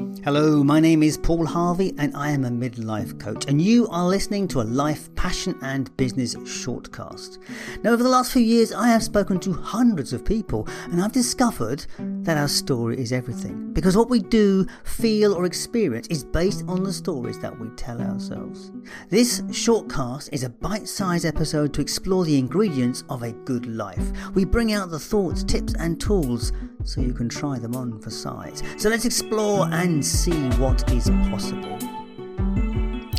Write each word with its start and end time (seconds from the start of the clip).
Mm-hmm. 0.00 0.07
Hello, 0.24 0.64
my 0.64 0.80
name 0.80 1.04
is 1.04 1.16
Paul 1.16 1.46
Harvey 1.46 1.94
and 1.96 2.14
I 2.16 2.30
am 2.30 2.44
a 2.44 2.50
midlife 2.50 3.20
coach, 3.20 3.46
and 3.46 3.62
you 3.62 3.86
are 3.88 4.04
listening 4.04 4.48
to 4.48 4.60
a 4.60 4.62
life, 4.62 5.14
passion, 5.14 5.56
and 5.62 5.96
business 5.96 6.34
shortcast. 6.34 7.38
Now, 7.84 7.90
over 7.90 8.02
the 8.02 8.08
last 8.08 8.32
few 8.32 8.42
years, 8.42 8.72
I 8.72 8.88
have 8.88 9.02
spoken 9.02 9.38
to 9.40 9.52
hundreds 9.52 10.12
of 10.12 10.24
people, 10.24 10.66
and 10.90 11.00
I've 11.00 11.12
discovered 11.12 11.86
that 11.98 12.36
our 12.36 12.48
story 12.48 12.98
is 12.98 13.12
everything 13.12 13.72
because 13.72 13.96
what 13.96 14.10
we 14.10 14.18
do, 14.18 14.66
feel, 14.82 15.34
or 15.34 15.44
experience 15.44 16.08
is 16.08 16.24
based 16.24 16.64
on 16.66 16.82
the 16.82 16.92
stories 16.92 17.38
that 17.38 17.56
we 17.56 17.68
tell 17.76 18.00
ourselves. 18.02 18.72
This 19.08 19.42
shortcast 19.42 20.30
is 20.32 20.42
a 20.42 20.50
bite 20.50 20.88
sized 20.88 21.26
episode 21.26 21.72
to 21.74 21.80
explore 21.80 22.24
the 22.24 22.38
ingredients 22.38 23.04
of 23.08 23.22
a 23.22 23.32
good 23.32 23.66
life. 23.66 24.34
We 24.34 24.44
bring 24.44 24.72
out 24.72 24.90
the 24.90 24.98
thoughts, 24.98 25.44
tips, 25.44 25.74
and 25.74 26.00
tools 26.00 26.52
so 26.82 27.00
you 27.00 27.12
can 27.12 27.28
try 27.28 27.58
them 27.58 27.76
on 27.76 28.00
for 28.00 28.10
size. 28.10 28.62
So 28.78 28.88
let's 28.88 29.04
explore 29.04 29.68
and 29.72 30.04
see 30.08 30.48
what 30.56 30.90
is 30.90 31.10
possible. 31.28 31.78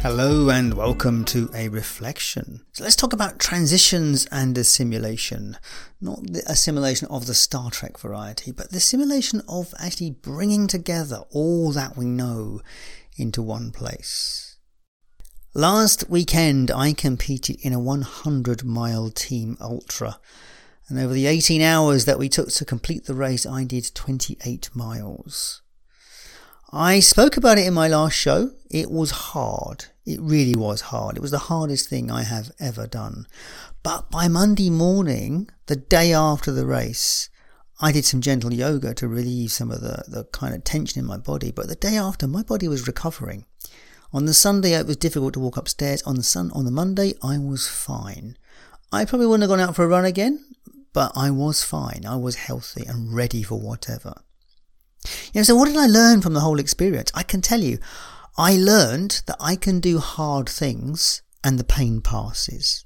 Hello 0.02 0.50
and 0.50 0.74
welcome 0.74 1.24
to 1.26 1.48
a 1.54 1.70
reflection. 1.70 2.66
So 2.72 2.84
let's 2.84 2.96
talk 2.96 3.14
about 3.14 3.38
transitions 3.38 4.26
and 4.32 4.58
assimilation. 4.58 5.58
Not 6.02 6.24
the 6.24 6.42
assimilation 6.48 7.08
of 7.10 7.28
the 7.28 7.36
Star 7.36 7.70
Trek 7.70 8.00
variety, 8.00 8.52
but 8.52 8.72
the 8.72 8.80
simulation 8.80 9.44
of 9.48 9.72
actually 9.80 10.10
bringing 10.10 10.66
together 10.66 11.26
all 11.30 11.72
that 11.74 11.96
we 11.96 12.06
know 12.06 12.62
into 13.18 13.44
one 13.44 13.70
place. 13.70 14.58
Last 15.54 16.10
weekend 16.10 16.72
I 16.72 16.94
competed 16.94 17.58
in 17.62 17.72
a 17.72 17.80
100 17.80 18.64
mile 18.64 19.12
team 19.12 19.58
ultra. 19.62 20.20
And 20.88 20.98
over 20.98 21.14
the 21.14 21.28
18 21.28 21.62
hours 21.62 22.06
that 22.06 22.18
we 22.18 22.30
took 22.30 22.50
to 22.50 22.66
complete 22.66 23.06
the 23.06 23.14
race, 23.14 23.46
I 23.46 23.64
did 23.64 23.92
28 23.94 24.72
miles. 24.74 25.62
I 26.72 27.00
spoke 27.00 27.36
about 27.36 27.58
it 27.58 27.66
in 27.66 27.74
my 27.74 27.88
last 27.88 28.14
show. 28.14 28.52
It 28.70 28.92
was 28.92 29.10
hard. 29.10 29.86
It 30.06 30.22
really 30.22 30.54
was 30.54 30.82
hard. 30.82 31.18
It 31.18 31.22
was 31.22 31.32
the 31.32 31.40
hardest 31.40 31.90
thing 31.90 32.12
I 32.12 32.22
have 32.22 32.52
ever 32.60 32.86
done. 32.86 33.26
But 33.82 34.12
by 34.12 34.28
Monday 34.28 34.70
morning, 34.70 35.50
the 35.66 35.76
day 35.76 36.14
after 36.14 36.52
the 36.52 36.68
race, 36.68 37.30
I 37.82 37.92
did 37.92 38.06
some 38.06 38.22
gentle 38.22 38.54
yoga 38.54 38.94
to 38.96 39.08
relieve 39.08 39.52
some 39.52 39.72
of 39.72 39.82
the, 39.82 40.04
the 40.08 40.26
kind 40.26 40.54
of 40.54 40.64
tension 40.64 41.00
in 41.00 41.08
my 41.08 41.18
body. 41.18 41.52
But 41.52 41.70
the 41.70 41.76
day 41.76 41.98
after, 41.98 42.28
my 42.28 42.44
body 42.44 42.68
was 42.68 42.86
recovering. 42.86 43.46
On 44.14 44.26
the 44.26 44.34
Sunday, 44.36 44.74
it 44.74 44.86
was 44.86 44.98
difficult 44.98 45.34
to 45.34 45.40
walk 45.40 45.58
upstairs. 45.58 46.04
On 46.04 46.18
the 46.18 46.24
sun, 46.24 46.52
on 46.54 46.66
the 46.66 46.72
Monday, 46.72 47.16
I 47.24 47.40
was 47.40 47.68
fine. 47.68 48.38
I 48.92 49.06
probably 49.06 49.26
wouldn't 49.26 49.50
have 49.50 49.50
gone 49.50 49.68
out 49.68 49.76
for 49.76 49.86
a 49.86 49.88
run 49.88 50.06
again, 50.06 50.46
but 50.94 51.14
I 51.16 51.32
was 51.32 51.64
fine. 51.64 52.06
I 52.08 52.18
was 52.18 52.36
healthy 52.36 52.86
and 52.86 53.12
ready 53.12 53.42
for 53.42 53.60
whatever. 53.60 54.14
You 55.34 55.40
know, 55.40 55.44
so 55.44 55.56
what 55.56 55.68
did 55.68 55.78
I 55.78 55.86
learn 55.86 56.22
from 56.22 56.34
the 56.34 56.40
whole 56.40 56.60
experience? 56.60 57.12
I 57.14 57.24
can 57.24 57.42
tell 57.42 57.62
you, 57.62 57.78
I 58.38 58.56
learned 58.58 59.22
that 59.28 59.38
I 59.40 59.56
can 59.56 59.80
do 59.80 60.00
hard 60.00 60.50
things 60.50 61.22
and 61.44 61.60
the 61.60 61.64
pain 61.64 62.02
passes. 62.02 62.86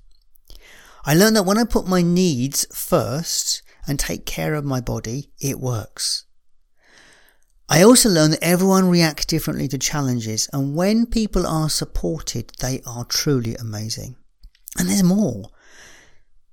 I 1.05 1.15
learned 1.15 1.35
that 1.35 1.45
when 1.45 1.57
I 1.57 1.63
put 1.63 1.87
my 1.87 2.01
needs 2.01 2.65
first 2.73 3.61
and 3.87 3.99
take 3.99 4.25
care 4.25 4.53
of 4.53 4.65
my 4.65 4.81
body, 4.81 5.31
it 5.39 5.59
works. 5.59 6.25
I 7.69 7.81
also 7.81 8.09
learned 8.09 8.33
that 8.33 8.43
everyone 8.43 8.89
reacts 8.89 9.25
differently 9.25 9.67
to 9.69 9.77
challenges, 9.77 10.49
and 10.53 10.75
when 10.75 11.05
people 11.05 11.47
are 11.47 11.69
supported, 11.69 12.51
they 12.59 12.81
are 12.85 13.05
truly 13.05 13.55
amazing. 13.55 14.15
And 14.77 14.89
there's 14.89 15.03
more. 15.03 15.49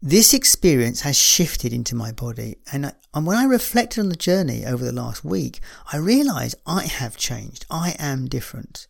This 0.02 0.32
experience 0.32 1.02
has 1.02 1.18
shifted 1.18 1.74
into 1.74 1.94
my 1.94 2.10
body, 2.10 2.56
and, 2.72 2.86
I, 2.86 2.92
and 3.12 3.26
when 3.26 3.36
I 3.36 3.44
reflected 3.44 4.00
on 4.00 4.08
the 4.08 4.16
journey 4.16 4.64
over 4.64 4.82
the 4.82 4.92
last 4.92 5.26
week, 5.26 5.60
I 5.92 5.98
realized 5.98 6.54
I 6.66 6.86
have 6.86 7.18
changed. 7.18 7.66
I 7.70 7.96
am 7.98 8.26
different. 8.26 8.86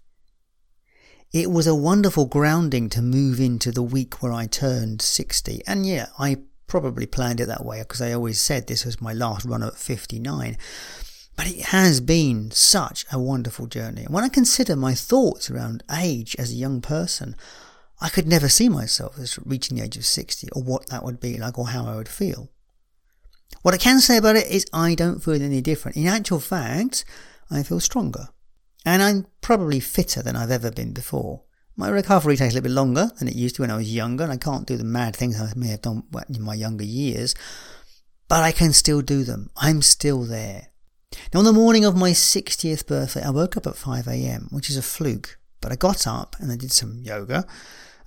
It 1.33 1.51
was 1.51 1.67
a 1.67 1.75
wonderful 1.75 2.27
grounding 2.27 2.89
to 2.91 3.03
move 3.03 3.41
into 3.41 3.73
the 3.73 3.83
week 3.83 4.23
where 4.23 4.33
I 4.33 4.47
turned 4.47 5.03
60. 5.03 5.63
And 5.67 5.85
yeah, 5.85 6.07
I 6.17 6.39
probably 6.69 7.07
planned 7.07 7.41
it 7.41 7.47
that 7.47 7.65
way 7.65 7.81
because 7.81 8.01
I 8.01 8.13
always 8.13 8.41
said 8.41 8.69
this 8.69 8.85
was 8.85 9.01
my 9.01 9.13
last 9.13 9.45
run 9.45 9.65
at 9.65 9.77
59. 9.77 10.57
But 11.35 11.47
it 11.49 11.67
has 11.67 12.01
been 12.01 12.53
such 12.53 13.05
a 13.11 13.19
wonderful 13.19 13.67
journey. 13.67 14.05
And 14.05 14.15
when 14.15 14.25
I 14.25 14.29
consider 14.29 14.77
my 14.77 14.95
thoughts 14.95 15.51
around 15.51 15.83
age 15.93 16.37
as 16.39 16.53
a 16.53 16.57
young 16.57 16.81
person, 16.81 17.35
I 18.01 18.09
could 18.09 18.27
never 18.27 18.49
see 18.49 18.69
myself 18.69 19.19
as 19.19 19.39
reaching 19.45 19.77
the 19.77 19.85
age 19.85 19.97
of 19.97 20.07
60 20.07 20.49
or 20.53 20.63
what 20.63 20.87
that 20.89 21.05
would 21.05 21.21
be 21.21 21.37
like 21.37 21.59
or 21.59 21.69
how 21.69 21.87
I 21.87 21.97
would 21.97 22.09
feel. 22.09 22.51
What 23.63 23.75
I 23.75 23.79
can 23.79 24.01
say 24.01 24.17
about 24.17 24.37
it 24.37 24.47
is 24.47 24.65
I 24.73 24.95
don't 24.95 25.23
feel 25.23 25.43
any 25.43 25.61
different. 25.61 25.97
In 25.97 26.07
actual 26.07 26.41
fact, 26.41 27.05
I 27.51 27.63
feel 27.63 27.81
stronger. 27.81 28.29
And 28.87 29.03
I'm 29.03 29.27
probably 29.43 29.81
fitter 29.81 30.23
than 30.23 30.37
I've 30.37 30.51
ever 30.51 30.71
been 30.71 30.93
before. 30.93 31.43
My 31.77 31.89
recovery 31.89 32.37
takes 32.37 32.55
a 32.55 32.57
little 32.57 32.69
bit 32.69 32.75
longer 32.75 33.11
than 33.19 33.29
it 33.29 33.37
used 33.37 33.57
to 33.57 33.63
when 33.63 33.71
I 33.71 33.77
was 33.77 33.95
younger, 33.95 34.25
and 34.25 34.33
I 34.33 34.37
can't 34.37 34.67
do 34.67 34.77
the 34.77 34.85
mad 34.85 35.15
things 35.15 35.41
I 35.41 35.53
may 35.55 35.69
have 35.69 35.83
done 35.83 36.05
in 36.29 36.43
my 36.43 36.55
younger 36.55 36.85
years, 36.85 37.35
but 38.29 38.43
I 38.43 38.53
can 38.53 38.73
still 38.73 39.03
do 39.03 39.25
them. 39.25 39.51
I'm 39.57 39.83
still 39.83 40.23
there. 40.23 40.69
Now, 41.33 41.41
on 41.41 41.45
the 41.45 41.53
morning 41.53 41.85
of 41.85 41.97
my 41.97 42.11
60th 42.11 42.87
birthday, 42.87 43.23
I 43.23 43.31
woke 43.31 43.57
up 43.57 43.67
at 43.67 43.75
5am, 43.75 44.53
which 44.53 44.71
is 44.71 44.77
a 44.77 44.83
fluke, 44.83 45.39
but 45.61 45.73
I 45.73 45.77
got 45.77 46.07
up 46.07 46.37
and 46.39 46.51
I 46.51 46.57
did 46.57 46.73
some 46.73 47.01
yoga 47.03 47.47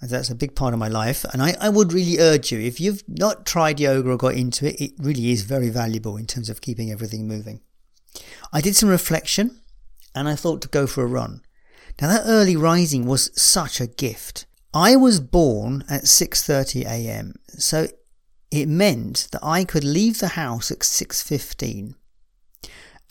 that's 0.09 0.29
a 0.29 0.35
big 0.35 0.55
part 0.55 0.73
of 0.73 0.79
my 0.79 0.87
life. 0.87 1.23
And 1.31 1.41
I, 1.41 1.55
I 1.59 1.69
would 1.69 1.93
really 1.93 2.19
urge 2.19 2.51
you, 2.51 2.59
if 2.59 2.79
you've 2.79 3.03
not 3.07 3.45
tried 3.45 3.79
yoga 3.79 4.09
or 4.11 4.17
got 4.17 4.35
into 4.35 4.67
it, 4.67 4.79
it 4.79 4.91
really 4.99 5.31
is 5.31 5.43
very 5.43 5.69
valuable 5.69 6.17
in 6.17 6.27
terms 6.27 6.49
of 6.49 6.61
keeping 6.61 6.91
everything 6.91 7.27
moving. 7.27 7.61
I 8.51 8.61
did 8.61 8.75
some 8.75 8.89
reflection 8.89 9.61
and 10.13 10.27
I 10.27 10.35
thought 10.35 10.61
to 10.63 10.67
go 10.67 10.87
for 10.87 11.03
a 11.03 11.07
run. 11.07 11.41
Now 12.01 12.09
that 12.09 12.23
early 12.25 12.55
rising 12.55 13.05
was 13.05 13.31
such 13.39 13.79
a 13.79 13.87
gift. 13.87 14.45
I 14.73 14.95
was 14.95 15.19
born 15.19 15.83
at 15.89 16.03
6:30 16.03 16.85
a.m. 16.85 17.35
So 17.47 17.87
it 18.49 18.67
meant 18.67 19.27
that 19.31 19.43
I 19.43 19.63
could 19.63 19.83
leave 19.83 20.19
the 20.19 20.29
house 20.29 20.71
at 20.71 20.79
6:15. 20.79 21.95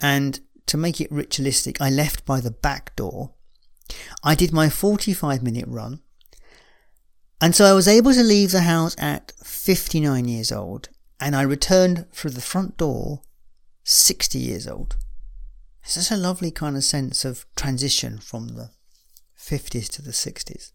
And 0.01 0.39
to 0.65 0.77
make 0.77 0.99
it 0.99 1.11
ritualistic, 1.11 1.81
I 1.81 1.89
left 1.89 2.25
by 2.25 2.39
the 2.39 2.51
back 2.51 2.95
door. 2.95 3.31
I 4.23 4.35
did 4.35 4.51
my 4.51 4.69
45 4.69 5.43
minute 5.43 5.65
run. 5.67 6.01
And 7.43 7.53
so 7.53 7.65
I 7.65 7.73
was 7.73 7.89
able 7.89 8.13
to 8.13 8.23
leave 8.23 8.53
the 8.53 8.61
house 8.61 8.95
at 8.97 9.33
59 9.43 10.29
years 10.29 10.49
old 10.49 10.87
and 11.19 11.35
I 11.35 11.41
returned 11.41 12.09
through 12.13 12.31
the 12.31 12.39
front 12.39 12.77
door 12.77 13.19
60 13.83 14.39
years 14.39 14.65
old. 14.65 14.95
It's 15.83 15.95
such 16.01 16.17
a 16.17 16.17
lovely 16.17 16.51
kind 16.51 16.77
of 16.77 16.85
sense 16.85 17.25
of 17.25 17.45
transition 17.57 18.19
from 18.19 18.55
the 18.55 18.69
50s 19.37 19.89
to 19.89 20.01
the 20.01 20.11
60s. 20.11 20.71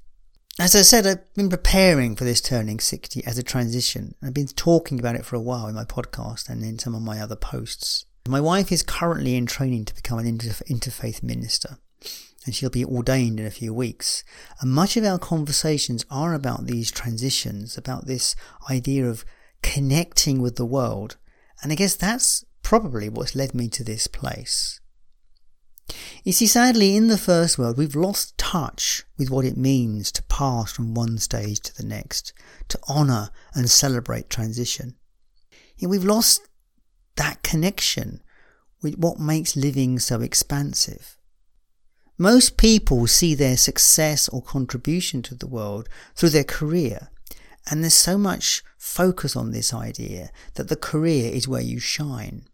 As 0.61 0.77
I 0.77 0.83
said, 0.83 1.07
I've 1.07 1.33
been 1.33 1.49
preparing 1.49 2.15
for 2.15 2.25
this 2.25 2.43
turning 2.43 2.81
60 2.81 3.25
as 3.25 3.39
a 3.39 3.43
transition. 3.43 4.15
I've 4.23 4.35
been 4.35 4.49
talking 4.49 4.99
about 4.99 5.15
it 5.15 5.25
for 5.25 5.37
a 5.37 5.41
while 5.41 5.69
in 5.69 5.75
my 5.75 5.87
podcast 5.87 6.51
and 6.51 6.63
in 6.63 6.79
some 6.79 6.95
of 6.95 7.01
my 7.01 7.19
other 7.19 7.37
posts. 7.37 8.05
My 8.29 8.43
wife 8.43 8.71
is 8.71 8.83
currently 8.83 9.37
in 9.37 9.47
training 9.47 9.87
to 9.87 9.95
become 9.95 10.19
an 10.19 10.27
interfaith 10.37 11.23
minister 11.23 11.79
and 12.49 12.55
she'll 12.55 12.71
be 12.71 12.83
ordained 12.83 13.39
in 13.39 13.45
a 13.45 13.51
few 13.51 13.75
weeks. 13.75 14.25
And 14.63 14.73
much 14.73 14.97
of 14.97 15.05
our 15.05 15.19
conversations 15.19 16.07
are 16.11 16.33
about 16.33 16.65
these 16.65 16.91
transitions, 16.91 17.77
about 17.77 18.07
this 18.07 18.35
idea 18.71 19.07
of 19.07 19.27
connecting 19.63 20.41
with 20.41 20.57
the 20.57 20.65
world. 20.65 21.19
And 21.63 21.71
I 21.71 21.75
guess 21.75 21.95
that's 21.95 22.47
probably 22.63 23.11
what's 23.11 23.37
led 23.37 23.55
me 23.55 23.69
to 23.69 23.85
this 23.85 24.07
place. 24.07 24.81
You 26.25 26.33
see, 26.33 26.47
sadly, 26.47 26.97
in 26.97 27.09
the 27.09 27.19
first 27.19 27.59
world, 27.59 27.77
we've 27.77 27.95
lost 27.95 28.39
touch 28.39 29.05
with 29.19 29.29
what 29.29 29.45
it 29.45 29.59
means 29.59 30.11
to 30.13 30.23
pass 30.23 30.73
from 30.73 30.95
one 30.95 31.19
stage 31.19 31.61
to 31.61 31.77
the 31.77 31.87
next, 31.87 32.33
to 32.69 32.81
honour 32.89 33.29
and 33.53 33.69
celebrate 33.69 34.31
transition. 34.31 34.95
and 35.83 35.91
we've 35.91 36.03
lost 36.03 36.49
that 37.17 37.43
connection 37.43 38.23
with 38.83 38.97
what 38.97 39.21
makes 39.21 39.55
living 39.55 39.99
so 39.99 40.23
expansive. 40.23 41.18
Most 42.19 42.57
people 42.57 43.07
see 43.07 43.37
their 43.37 43.57
success 43.57 44.29
or 44.29 44.43
contribution 44.43 45.23
to 45.23 45.37
the 45.37 45.47
world 45.47 45.89
through 46.17 46.31
their 46.31 46.45
career. 46.45 47.11
And 47.71 47.83
there's 47.83 47.95
so 47.95 48.19
much 48.19 48.65
focus 48.77 49.37
on 49.37 49.53
this 49.53 49.73
idea 49.73 50.31
that 50.55 50.69
the 50.69 50.77
career 50.77 51.31
is 51.33 51.47
where 51.47 51.63
you 51.63 51.79
shine. 51.79 52.49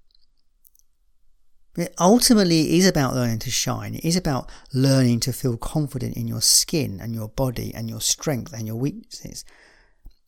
It 1.76 1.94
ultimately, 1.98 2.60
it 2.60 2.78
is 2.78 2.86
about 2.86 3.14
learning 3.14 3.40
to 3.40 3.50
shine. 3.50 3.94
It 3.94 4.04
is 4.04 4.16
about 4.16 4.50
learning 4.72 5.20
to 5.20 5.32
feel 5.32 5.56
confident 5.56 6.16
in 6.16 6.28
your 6.28 6.42
skin 6.42 7.00
and 7.00 7.14
your 7.14 7.28
body 7.28 7.72
and 7.74 7.88
your 7.88 8.00
strength 8.00 8.52
and 8.52 8.66
your 8.66 8.76
weaknesses. 8.76 9.44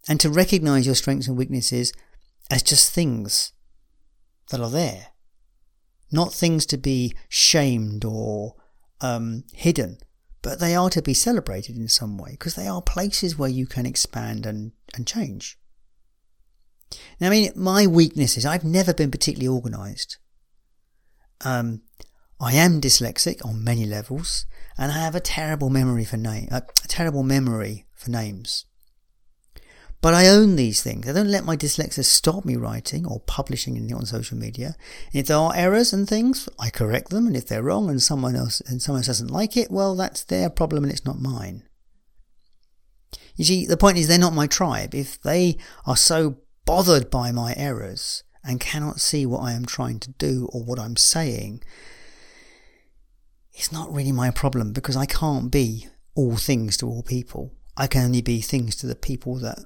And 0.09 0.19
to 0.21 0.31
recognize 0.31 0.87
your 0.87 0.95
strengths 0.95 1.29
and 1.29 1.37
weaknesses 1.37 1.93
as 2.51 2.63
just 2.63 2.93
things 2.93 3.53
that 4.51 4.61
are 4.61 4.71
there. 4.71 5.09
Not 6.11 6.33
things 6.33 6.65
to 6.67 6.79
be 6.79 7.15
shamed 7.29 8.05
or 8.05 8.55
um, 9.01 9.45
hidden, 9.53 9.99
but 10.43 10.61
they 10.61 10.75
are 10.75 10.91
to 10.91 11.03
be 11.03 11.15
celebrated 11.15 11.77
in 11.77 11.89
some 11.89 12.19
way 12.19 12.33
because 12.33 12.55
they 12.55 12.67
are 12.67 12.83
places 12.83 13.39
where 13.39 13.49
you 13.49 13.67
can 13.67 13.87
expand 13.87 14.47
and, 14.47 14.73
and 14.95 15.07
change. 15.07 15.59
Now, 17.21 17.29
I 17.29 17.31
mean, 17.31 17.53
my 17.57 17.87
weakness 17.87 18.37
is 18.37 18.47
I've 18.47 18.65
never 18.65 18.95
been 18.95 19.11
particularly 19.11 19.49
organized. 19.49 20.17
Um, 21.45 21.83
I 22.41 22.55
am 22.55 22.81
dyslexic 22.81 23.45
on 23.45 23.65
many 23.65 23.87
levels, 23.87 24.47
and 24.79 24.93
I 24.93 24.99
have 24.99 25.15
a 25.15 25.21
terrible 25.21 25.71
memory 25.71 26.05
for 26.05 26.17
name, 26.17 26.49
a 26.51 26.63
terrible 26.87 27.23
memory 27.23 27.87
for 27.95 28.11
names. 28.11 28.67
But 30.07 30.15
I 30.15 30.29
own 30.29 30.55
these 30.55 30.85
things. 30.85 31.09
I 31.09 31.13
don't 31.13 31.33
let 31.33 31.45
my 31.45 31.57
dyslexia 31.57 32.05
stop 32.05 32.45
me 32.45 32.55
writing 32.55 33.05
or 33.09 33.19
publishing 33.19 33.77
anything 33.77 33.97
on 33.97 34.07
social 34.07 34.39
media. 34.39 34.77
And 35.07 35.21
if 35.21 35.27
there 35.27 35.37
are 35.37 35.53
errors 35.53 35.93
and 35.93 36.09
things, 36.09 36.49
I 36.61 36.71
correct 36.71 37.11
them. 37.11 37.27
And 37.27 37.37
if 37.37 37.49
they're 37.49 37.65
wrong 37.65 37.91
and 37.91 38.01
someone 38.01 38.37
else 38.37 38.61
and 38.69 38.81
someone 38.81 39.01
else 39.01 39.09
doesn't 39.09 39.33
like 39.33 39.57
it, 39.57 39.69
well, 39.69 39.97
that's 39.97 40.23
their 40.23 40.49
problem 40.49 40.85
and 40.85 40.93
it's 40.93 41.05
not 41.05 41.19
mine. 41.19 41.65
You 43.35 43.45
see, 43.45 43.67
the 43.67 43.77
point 43.77 43.99
is 43.99 44.07
they're 44.07 44.17
not 44.17 44.33
my 44.33 44.47
tribe. 44.47 44.95
If 44.95 45.21
they 45.23 45.59
are 45.87 45.97
so 45.97 46.37
bothered 46.67 47.11
by 47.11 47.33
my 47.33 47.53
errors 47.57 48.23
and 48.45 48.61
cannot 48.61 49.01
see 49.01 49.27
what 49.27 49.41
I 49.41 49.55
am 49.55 49.67
trying 49.67 49.99
to 49.99 50.13
do 50.13 50.49
or 50.53 50.63
what 50.63 50.79
I'm 50.79 50.97
saying, 50.97 51.65
it's 53.53 53.73
not 53.73 53.93
really 53.93 54.13
my 54.13 54.31
problem 54.31 54.73
because 54.73 54.95
I 54.97 55.07
can't 55.07 55.51
be 55.51 55.89
all 56.15 56.37
things 56.37 56.77
to 56.77 56.87
all 56.87 57.03
people. 57.03 57.57
I 57.77 57.89
can 57.89 58.05
only 58.05 58.23
be 58.23 58.41
things 58.41 58.77
to 58.77 58.87
the 58.87 58.95
people 58.95 59.41
that 59.41 59.65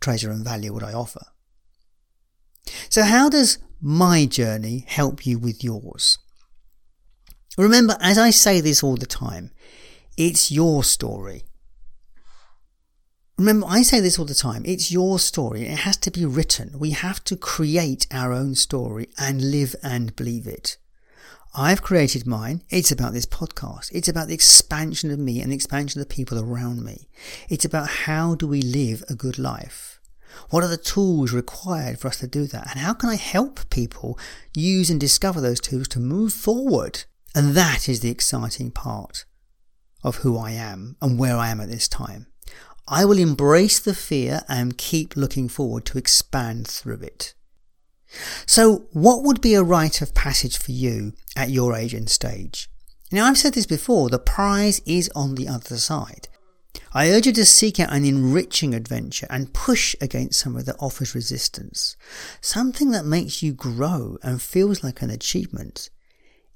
treasure 0.00 0.30
and 0.30 0.44
value 0.44 0.72
would 0.72 0.82
I 0.82 0.92
offer. 0.92 1.24
So 2.88 3.02
how 3.02 3.28
does 3.28 3.58
my 3.80 4.26
journey 4.26 4.84
help 4.86 5.26
you 5.26 5.38
with 5.38 5.64
yours? 5.64 6.18
Remember, 7.56 7.96
as 8.00 8.18
I 8.18 8.30
say 8.30 8.60
this 8.60 8.82
all 8.82 8.96
the 8.96 9.06
time, 9.06 9.50
it's 10.16 10.50
your 10.50 10.84
story. 10.84 11.44
Remember, 13.38 13.66
I 13.68 13.82
say 13.82 14.00
this 14.00 14.18
all 14.18 14.26
the 14.26 14.34
time. 14.34 14.62
It's 14.66 14.92
your 14.92 15.18
story. 15.18 15.62
It 15.62 15.78
has 15.78 15.96
to 15.98 16.10
be 16.10 16.26
written. 16.26 16.78
We 16.78 16.90
have 16.90 17.24
to 17.24 17.36
create 17.36 18.06
our 18.10 18.32
own 18.32 18.54
story 18.54 19.08
and 19.18 19.50
live 19.50 19.74
and 19.82 20.14
believe 20.14 20.46
it. 20.46 20.76
I've 21.54 21.82
created 21.82 22.28
mine. 22.28 22.62
It's 22.70 22.92
about 22.92 23.12
this 23.12 23.26
podcast. 23.26 23.90
It's 23.92 24.06
about 24.08 24.28
the 24.28 24.34
expansion 24.34 25.10
of 25.10 25.18
me 25.18 25.40
and 25.40 25.50
the 25.50 25.56
expansion 25.56 26.00
of 26.00 26.08
the 26.08 26.14
people 26.14 26.38
around 26.38 26.84
me. 26.84 27.08
It's 27.48 27.64
about 27.64 27.88
how 27.88 28.36
do 28.36 28.46
we 28.46 28.62
live 28.62 29.02
a 29.08 29.16
good 29.16 29.36
life? 29.36 29.98
What 30.50 30.62
are 30.62 30.68
the 30.68 30.76
tools 30.76 31.32
required 31.32 31.98
for 31.98 32.06
us 32.06 32.18
to 32.18 32.28
do 32.28 32.46
that? 32.46 32.68
And 32.70 32.78
how 32.78 32.94
can 32.94 33.08
I 33.08 33.16
help 33.16 33.68
people 33.68 34.16
use 34.54 34.90
and 34.90 35.00
discover 35.00 35.40
those 35.40 35.60
tools 35.60 35.88
to 35.88 35.98
move 35.98 36.32
forward? 36.32 37.04
And 37.34 37.56
that 37.56 37.88
is 37.88 37.98
the 37.98 38.10
exciting 38.10 38.70
part 38.70 39.24
of 40.04 40.16
who 40.18 40.38
I 40.38 40.52
am 40.52 40.96
and 41.02 41.18
where 41.18 41.36
I 41.36 41.48
am 41.48 41.60
at 41.60 41.68
this 41.68 41.88
time. 41.88 42.28
I 42.86 43.04
will 43.04 43.18
embrace 43.18 43.80
the 43.80 43.94
fear 43.94 44.42
and 44.48 44.78
keep 44.78 45.16
looking 45.16 45.48
forward 45.48 45.84
to 45.86 45.98
expand 45.98 46.68
through 46.68 47.00
it. 47.02 47.34
So, 48.46 48.86
what 48.92 49.22
would 49.22 49.40
be 49.40 49.54
a 49.54 49.62
rite 49.62 50.02
of 50.02 50.14
passage 50.14 50.58
for 50.58 50.72
you 50.72 51.12
at 51.36 51.50
your 51.50 51.74
age 51.74 51.94
and 51.94 52.08
stage? 52.08 52.68
Now, 53.12 53.26
I've 53.26 53.38
said 53.38 53.54
this 53.54 53.66
before, 53.66 54.08
the 54.08 54.18
prize 54.18 54.80
is 54.86 55.10
on 55.14 55.34
the 55.34 55.48
other 55.48 55.76
side. 55.76 56.28
I 56.92 57.10
urge 57.10 57.26
you 57.26 57.32
to 57.34 57.44
seek 57.44 57.78
out 57.78 57.92
an 57.92 58.04
enriching 58.04 58.74
adventure 58.74 59.26
and 59.30 59.54
push 59.54 59.94
against 60.00 60.40
somewhere 60.40 60.64
that 60.64 60.76
offers 60.80 61.14
resistance. 61.14 61.96
Something 62.40 62.90
that 62.90 63.04
makes 63.04 63.42
you 63.42 63.52
grow 63.52 64.18
and 64.22 64.42
feels 64.42 64.82
like 64.82 65.02
an 65.02 65.10
achievement. 65.10 65.90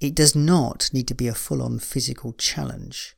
It 0.01 0.15
does 0.15 0.35
not 0.35 0.91
need 0.93 1.07
to 1.09 1.15
be 1.15 1.29
a 1.29 1.35
full 1.35 1.63
on 1.63 1.79
physical 1.79 2.33
challenge. 2.33 3.17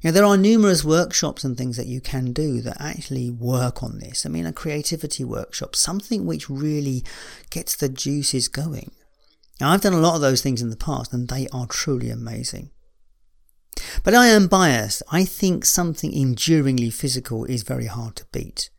You 0.00 0.08
know, 0.08 0.12
there 0.12 0.24
are 0.24 0.36
numerous 0.36 0.84
workshops 0.84 1.42
and 1.42 1.56
things 1.56 1.76
that 1.76 1.86
you 1.86 2.00
can 2.00 2.32
do 2.32 2.60
that 2.60 2.80
actually 2.80 3.30
work 3.30 3.82
on 3.82 3.98
this. 3.98 4.26
I 4.26 4.28
mean, 4.28 4.46
a 4.46 4.52
creativity 4.52 5.24
workshop, 5.24 5.74
something 5.74 6.26
which 6.26 6.50
really 6.50 7.02
gets 7.50 7.74
the 7.74 7.88
juices 7.88 8.48
going. 8.48 8.92
Now, 9.60 9.70
I've 9.70 9.80
done 9.80 9.94
a 9.94 10.00
lot 10.00 10.14
of 10.14 10.20
those 10.20 10.42
things 10.42 10.60
in 10.60 10.70
the 10.70 10.76
past 10.76 11.12
and 11.12 11.28
they 11.28 11.48
are 11.48 11.66
truly 11.66 12.10
amazing. 12.10 12.70
But 14.04 14.14
I 14.14 14.26
am 14.28 14.48
biased. 14.48 15.02
I 15.10 15.24
think 15.24 15.64
something 15.64 16.12
enduringly 16.12 16.90
physical 16.90 17.44
is 17.44 17.62
very 17.62 17.86
hard 17.86 18.16
to 18.16 18.26
beat 18.32 18.70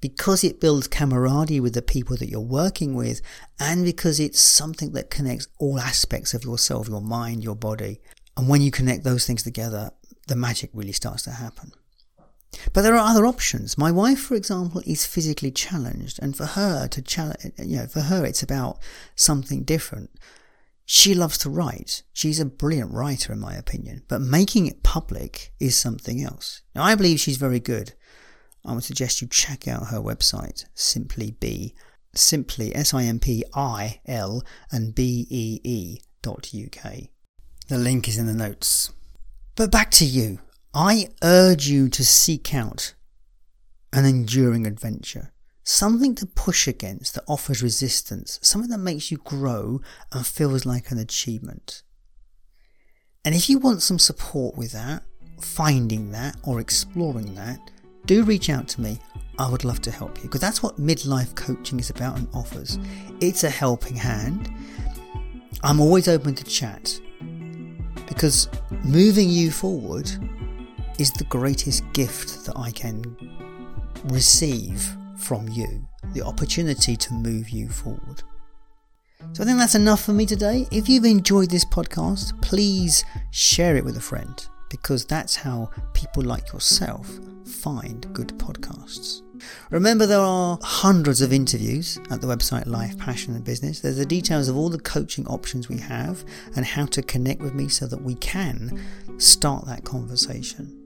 because 0.00 0.44
it 0.44 0.60
builds 0.60 0.88
camaraderie 0.88 1.60
with 1.60 1.74
the 1.74 1.82
people 1.82 2.16
that 2.16 2.28
you're 2.28 2.40
working 2.40 2.94
with 2.94 3.22
and 3.58 3.84
because 3.84 4.20
it's 4.20 4.40
something 4.40 4.92
that 4.92 5.10
connects 5.10 5.48
all 5.58 5.78
aspects 5.78 6.34
of 6.34 6.44
yourself, 6.44 6.88
your 6.88 7.00
mind, 7.00 7.42
your 7.42 7.56
body. 7.56 8.00
And 8.36 8.48
when 8.48 8.60
you 8.60 8.70
connect 8.70 9.04
those 9.04 9.26
things 9.26 9.42
together, 9.42 9.90
the 10.26 10.36
magic 10.36 10.70
really 10.72 10.92
starts 10.92 11.22
to 11.24 11.30
happen. 11.30 11.72
But 12.72 12.82
there 12.82 12.94
are 12.94 13.10
other 13.10 13.26
options. 13.26 13.76
My 13.76 13.90
wife, 13.90 14.20
for 14.20 14.34
example, 14.34 14.82
is 14.86 15.06
physically 15.06 15.50
challenged, 15.50 16.18
and 16.22 16.36
for 16.36 16.46
her 16.46 16.86
to 16.88 17.02
challenge, 17.02 17.52
you 17.58 17.76
know, 17.76 17.86
for 17.86 18.02
her 18.02 18.24
it's 18.24 18.42
about 18.42 18.78
something 19.16 19.64
different. 19.64 20.10
She 20.86 21.14
loves 21.14 21.38
to 21.38 21.50
write. 21.50 22.02
She's 22.12 22.38
a 22.38 22.44
brilliant 22.44 22.92
writer, 22.92 23.32
in 23.32 23.40
my 23.40 23.54
opinion, 23.54 24.02
but 24.06 24.20
making 24.20 24.66
it 24.66 24.82
public 24.82 25.52
is 25.58 25.76
something 25.76 26.22
else. 26.22 26.62
Now, 26.74 26.84
I 26.84 26.94
believe 26.94 27.20
she's 27.20 27.38
very 27.38 27.60
good. 27.60 27.94
I 28.64 28.74
would 28.74 28.84
suggest 28.84 29.20
you 29.20 29.28
check 29.28 29.66
out 29.66 29.88
her 29.88 29.98
website, 29.98 30.66
Simply 30.74 31.32
Be, 31.32 31.74
simply 32.14 32.74
S 32.74 32.94
I 32.94 33.04
M 33.04 33.18
P 33.18 33.44
I 33.54 34.00
L 34.06 34.42
and 34.70 34.94
B 34.94 35.26
E 35.30 35.60
E 35.64 36.00
dot 36.22 36.50
UK. 36.54 37.08
The 37.68 37.78
link 37.78 38.08
is 38.08 38.18
in 38.18 38.26
the 38.26 38.34
notes. 38.34 38.92
But 39.56 39.70
back 39.70 39.90
to 39.92 40.04
you. 40.04 40.40
I 40.72 41.08
urge 41.22 41.68
you 41.68 41.88
to 41.88 42.04
seek 42.04 42.52
out 42.52 42.94
an 43.92 44.04
enduring 44.04 44.66
adventure 44.66 45.30
something 45.64 46.14
to 46.14 46.26
push 46.26 46.68
against 46.68 47.14
that 47.14 47.24
offers 47.26 47.62
resistance, 47.62 48.38
something 48.42 48.70
that 48.70 48.78
makes 48.78 49.10
you 49.10 49.16
grow 49.18 49.80
and 50.12 50.26
feels 50.26 50.66
like 50.66 50.90
an 50.90 50.98
achievement. 50.98 51.82
And 53.24 53.34
if 53.34 53.48
you 53.48 53.58
want 53.58 53.82
some 53.82 53.98
support 53.98 54.56
with 54.56 54.72
that, 54.72 55.02
finding 55.40 56.12
that 56.12 56.36
or 56.42 56.60
exploring 56.60 57.34
that, 57.34 57.58
do 58.04 58.22
reach 58.22 58.50
out 58.50 58.68
to 58.68 58.82
me. 58.82 58.98
I 59.38 59.50
would 59.50 59.64
love 59.64 59.80
to 59.82 59.90
help 59.90 60.18
you 60.18 60.24
because 60.24 60.42
that's 60.42 60.62
what 60.62 60.76
midlife 60.76 61.34
coaching 61.34 61.80
is 61.80 61.90
about 61.90 62.18
and 62.18 62.28
offers. 62.34 62.78
It's 63.20 63.42
a 63.42 63.50
helping 63.50 63.96
hand. 63.96 64.52
I'm 65.62 65.80
always 65.80 66.06
open 66.06 66.34
to 66.34 66.44
chat 66.44 67.00
because 68.14 68.48
moving 68.84 69.28
you 69.28 69.50
forward 69.50 70.10
is 70.98 71.12
the 71.12 71.24
greatest 71.24 71.82
gift 71.92 72.46
that 72.46 72.56
I 72.56 72.70
can 72.70 73.02
receive 74.04 74.96
from 75.16 75.48
you, 75.48 75.86
the 76.12 76.22
opportunity 76.22 76.96
to 76.96 77.12
move 77.14 77.50
you 77.50 77.68
forward. 77.68 78.22
So 79.32 79.42
I 79.42 79.46
think 79.46 79.58
that's 79.58 79.74
enough 79.74 80.04
for 80.04 80.12
me 80.12 80.26
today. 80.26 80.68
If 80.70 80.88
you've 80.88 81.04
enjoyed 81.04 81.50
this 81.50 81.64
podcast, 81.64 82.40
please 82.40 83.04
share 83.32 83.76
it 83.76 83.84
with 83.84 83.96
a 83.96 84.00
friend 84.00 84.46
because 84.70 85.04
that's 85.04 85.34
how 85.34 85.70
people 85.92 86.22
like 86.22 86.52
yourself 86.52 87.10
find 87.44 88.12
good 88.12 88.28
podcasts. 88.38 89.22
Remember, 89.70 90.06
there 90.06 90.20
are 90.20 90.58
hundreds 90.62 91.20
of 91.20 91.32
interviews 91.32 91.98
at 92.10 92.20
the 92.20 92.26
website 92.26 92.66
Life, 92.66 92.98
Passion 92.98 93.34
and 93.34 93.44
Business. 93.44 93.80
There's 93.80 93.96
the 93.96 94.06
details 94.06 94.48
of 94.48 94.56
all 94.56 94.68
the 94.68 94.78
coaching 94.78 95.26
options 95.26 95.68
we 95.68 95.78
have 95.78 96.24
and 96.56 96.64
how 96.64 96.86
to 96.86 97.02
connect 97.02 97.40
with 97.40 97.54
me 97.54 97.68
so 97.68 97.86
that 97.86 98.02
we 98.02 98.14
can 98.16 98.80
start 99.18 99.66
that 99.66 99.84
conversation. 99.84 100.80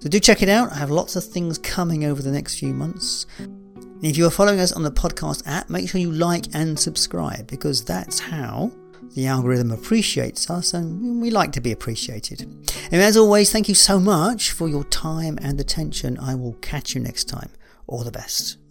So 0.00 0.08
do 0.08 0.18
check 0.18 0.42
it 0.42 0.48
out. 0.48 0.72
I 0.72 0.76
have 0.76 0.90
lots 0.90 1.14
of 1.14 1.24
things 1.24 1.58
coming 1.58 2.04
over 2.04 2.22
the 2.22 2.32
next 2.32 2.58
few 2.58 2.72
months. 2.72 3.26
And 3.38 4.10
if 4.10 4.18
you 4.18 4.26
are 4.26 4.30
following 4.30 4.58
us 4.58 4.72
on 4.72 4.82
the 4.82 4.90
podcast 4.90 5.44
app, 5.46 5.70
make 5.70 5.88
sure 5.88 6.00
you 6.00 6.10
like 6.10 6.46
and 6.54 6.78
subscribe 6.78 7.46
because 7.46 7.84
that's 7.84 8.18
how 8.18 8.72
the 9.14 9.26
algorithm 9.26 9.70
appreciates 9.70 10.50
us 10.50 10.74
and 10.74 11.20
we 11.20 11.30
like 11.30 11.52
to 11.52 11.60
be 11.60 11.70
appreciated. 11.70 12.42
And 12.90 13.00
as 13.00 13.16
always, 13.16 13.52
thank 13.52 13.68
you 13.68 13.74
so 13.74 14.00
much 14.00 14.50
for 14.50 14.68
your 14.68 14.84
time 14.84 15.38
and 15.40 15.60
attention. 15.60 16.18
I 16.18 16.34
will 16.34 16.54
catch 16.54 16.94
you 16.94 17.00
next 17.00 17.28
time. 17.28 17.50
All 17.86 18.04
the 18.04 18.12
best. 18.12 18.61